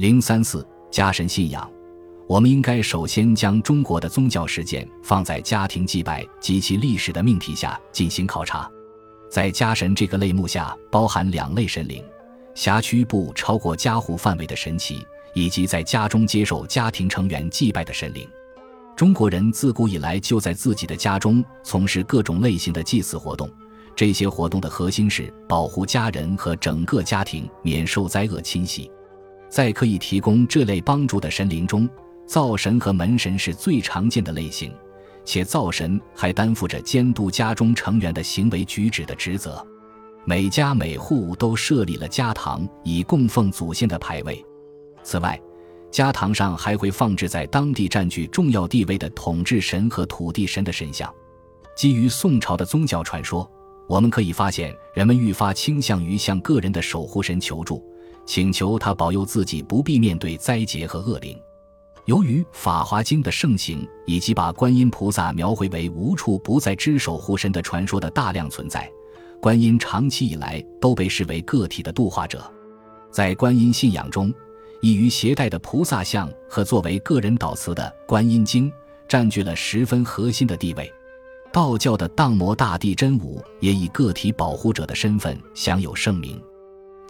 [0.00, 1.70] 零三四家神信仰，
[2.26, 8.66] 我们应该首先将中国的宗教实践放在家庭祭拜及其历史的命题下进行考察。
[9.30, 12.02] 在家神这个类目下，包含两类神灵：
[12.54, 18.26] 辖区不超过家户范围的神祇，以及在家中接受家庭成员祭拜的神灵。
[18.96, 23.50] 中国人自古以来就在自己的家中从事各种类型的祭祀活动。
[23.94, 28.90] 这些活动的核心是保护家人和整个家庭免受灾厄侵袭。
[29.50, 31.88] 在可以提供这类帮助的神灵中，
[32.24, 34.72] 灶神和门神是最常见的类型，
[35.24, 39.66] 且灶神还担负着监督家中成员的行为举止的职责。
[40.24, 44.42] 每家每户都设立了家堂，以供奉祖先的牌位。
[45.02, 45.38] 此外，
[45.90, 51.12] 家堂上还会放置在当地占据重要地位的统治神和土地神的神像。
[51.74, 53.50] 基于宋朝的宗教传说。
[53.88, 57.84] 我们可以发现，人们愈发倾向于向个人的守护神求助，
[58.24, 61.38] 请求他保佑自己不必面对灾劫和恶灵。
[62.06, 68.90] 由于《法华经》的盛行，以及把观音菩萨描绘为无处不在之守护神的传说的大量存在，
[69.40, 72.50] 观音长期以来都被视为个体的度化者。
[73.10, 74.32] 在观音信仰中，
[74.80, 78.70] 易于携带的菩萨像和作为个人祷词的《观音经》
[79.06, 80.90] 占据了十分核心的地位。
[81.52, 86.40] 道教的荡魔大帝真武也以个体保护者的身份享有盛名。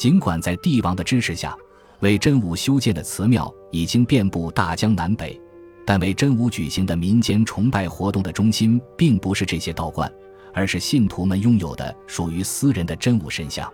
[0.00, 1.54] 尽管在帝王的支持下，
[1.98, 5.38] 为真武修建的祠庙已经遍布大江南北，
[5.84, 10.10] 但为真武举行的民间崇拜活动的中心并不是这些道观，
[10.54, 13.68] 而是信徒们拥有的属于私人的真武神像。《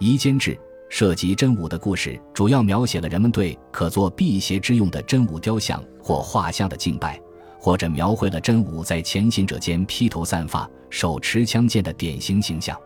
[0.00, 0.50] 夷坚志》
[0.88, 7.20] 涉及真武的故事，主要描写了人们对可做辟邪之用的真武雕像或画像的敬拜。
[7.60, 12.76] 或者描绘了真武在前行者间披头散发、手持枪剑的典型形象，《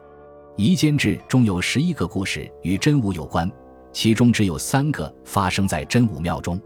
[0.57, 3.51] 夷坚志》中有十一个故事与真武有关，
[3.93, 6.59] 其中只有三个发生在真武庙中。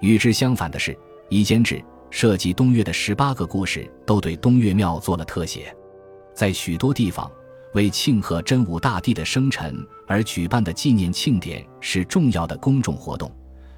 [0.00, 0.92] 与之相反的是，
[1.30, 1.74] 《夷坚志》
[2.10, 5.74] 涉及东岳的十八个故事都对东岳庙做了特写。
[6.32, 7.28] 在许多地方，
[7.72, 13.28] 为庆贺真武大帝的生辰而举办的纪念庆典是重要的公众活动，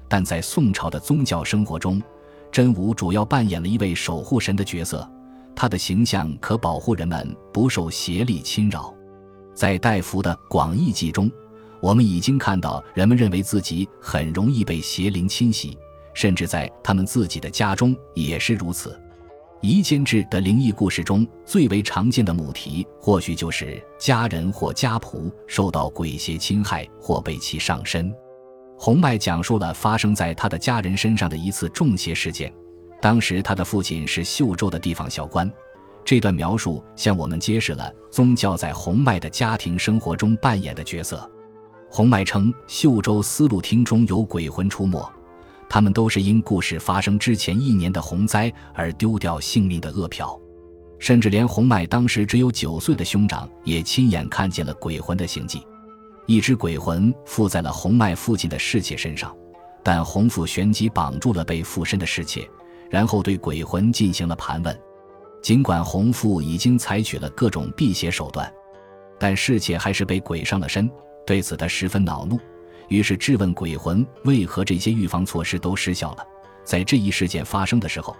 [0.07, 1.99] 但在宋朝的宗教生活中，
[2.51, 5.09] 真武主要扮演了一位守护神的角色，
[5.55, 8.93] 他的形象可保护人们不受邪力侵扰。
[9.57, 11.31] 在戴福的《广义记》中，
[11.81, 15.75] 我们已经看到人们认为自己很容易被邪灵侵袭，
[16.13, 18.91] 甚至在他们自己的家中也是如此。
[19.61, 28.13] 《夷坚志》的灵异故事中最为常见的母题，或许就是家人或家仆受到鬼邪侵害或被其上身。
[28.77, 32.53] 洪迈讲述了发生在他的家人身上的一次中邪事件。
[33.01, 35.51] 当时他的父亲是秀州的地方小官。
[36.07, 41.29] 这段描述向我们揭示了宗教在洪迈的家庭生活中扮演的角色。
[41.89, 45.05] 洪迈称，秀州丝路厅中有鬼魂出没，
[45.67, 50.39] 他们都是因故事发生之前一年的洪灾而丢掉性命的恶殍。
[50.97, 55.61] 甚至连洪迈当时只有九岁的兄长也亲眼看见了鬼魂的行迹。
[56.25, 59.35] 一只鬼魂附在了洪迈父亲的侍妾身上，
[59.83, 62.49] 但洪父旋即绑住了被附身的侍妾，
[62.89, 64.79] 然后对鬼魂进行了盘问。
[65.41, 68.51] 尽管洪父已经采取了各种辟邪手段，
[69.19, 70.89] 但侍妾还是被鬼上了身。
[71.25, 72.39] 对此他十分恼怒，
[72.87, 76.25] 于是质问鬼魂为何这些预防措施都失效了。
[76.63, 78.15] 在这一事件发生的时候，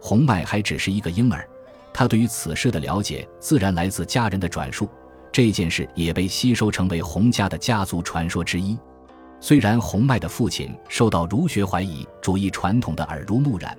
[0.00, 1.48] 洪迈还只是一个婴儿，
[1.92, 4.88] 他对于此事的了解自然来自家人的转述。
[5.30, 8.78] 这件事也被吸收成为洪家的家族传说之一。
[9.40, 13.76] 虽然洪迈的父亲受到儒学怀疑主义传统的耳濡目染，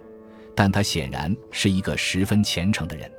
[0.55, 3.11] 但他显然是一个十分虔诚的人。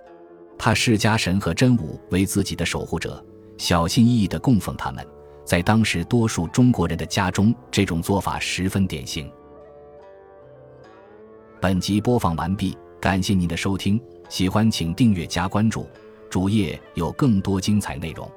[0.59, 3.25] 他视家神和真武为自己的守护者，
[3.59, 5.07] 小心翼翼地供奉他们。
[5.45, 9.31] 在当时多数中国人的家中，这种做法十分典型。
[11.61, 15.87] 本集播放完毕，感谢您的收听，喜欢请订阅加关注。
[16.31, 18.31] 主页有更多精彩内容。